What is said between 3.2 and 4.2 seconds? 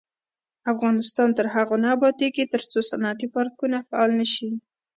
پارکونه فعال